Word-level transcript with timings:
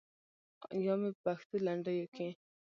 یا 0.85 0.93
مې 1.01 1.09
په 1.15 1.19
پښتو 1.25 1.55
لنډیو 1.65 2.05
کې. 2.15 2.29